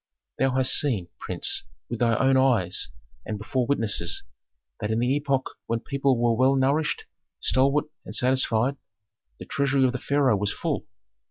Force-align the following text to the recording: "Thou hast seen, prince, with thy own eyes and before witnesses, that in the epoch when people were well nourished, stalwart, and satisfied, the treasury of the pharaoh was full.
"Thou 0.39 0.55
hast 0.55 0.73
seen, 0.79 1.09
prince, 1.19 1.63
with 1.87 1.99
thy 1.99 2.17
own 2.17 2.35
eyes 2.35 2.89
and 3.23 3.37
before 3.37 3.67
witnesses, 3.67 4.23
that 4.79 4.89
in 4.89 4.97
the 4.97 5.15
epoch 5.15 5.47
when 5.67 5.79
people 5.81 6.17
were 6.19 6.33
well 6.35 6.55
nourished, 6.55 7.05
stalwart, 7.39 7.85
and 8.03 8.15
satisfied, 8.15 8.77
the 9.37 9.45
treasury 9.45 9.83
of 9.85 9.91
the 9.91 9.99
pharaoh 9.99 10.37
was 10.37 10.51
full. 10.51 10.87